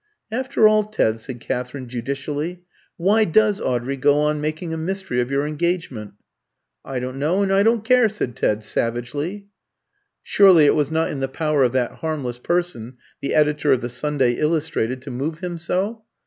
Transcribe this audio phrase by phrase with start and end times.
[0.31, 2.63] "After all, Ted," said Katherine, judicially,
[2.97, 6.15] "why does Audrey go on making a mystery of your engagement?"
[6.83, 9.49] "I don't know and I don't care," said Ted, savagely.
[10.23, 13.89] Surely it was not in the power of that harmless person, the editor of the
[13.89, 16.03] "Sunday Illustrated," to move him so?